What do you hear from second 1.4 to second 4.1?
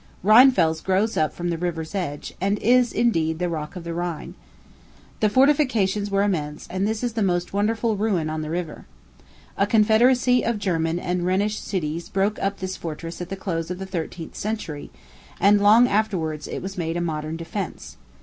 the river's edge, and is, indeed, the rock of the